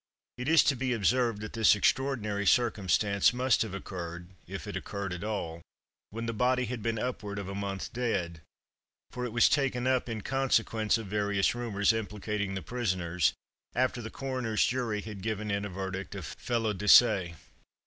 It 0.39 0.47
is 0.49 0.63
to 0.63 0.75
be 0.75 0.93
observed, 0.93 1.41
that 1.41 1.53
this 1.53 1.75
extraordinary 1.75 2.47
circumstance 2.47 3.33
must 3.33 3.61
have 3.61 3.75
occurred, 3.75 4.29
if 4.47 4.65
it 4.65 4.75
occurred 4.75 5.13
at 5.13 5.23
all, 5.23 5.61
when 6.09 6.25
the 6.25 6.33
body 6.33 6.65
had 6.65 6.81
been 6.81 6.97
upward 6.97 7.37
of 7.37 7.47
a 7.47 7.53
month 7.53 7.93
dead; 7.93 8.41
for 9.11 9.25
it 9.25 9.31
was 9.31 9.47
taken 9.47 9.85
up 9.85 10.09
in 10.09 10.21
consequence 10.21 10.97
of 10.97 11.05
various 11.05 11.53
rumors 11.53 11.93
implicating 11.93 12.55
the 12.55 12.63
prisoners, 12.63 13.33
after 13.75 14.01
the 14.01 14.09
coroner's 14.09 14.65
jury 14.65 15.01
had 15.01 15.21
given 15.21 15.51
in 15.51 15.65
a 15.65 15.69
verdict 15.69 16.15
of 16.15 16.25
felo 16.25 16.73
de 16.75 16.87
se. 16.87 17.35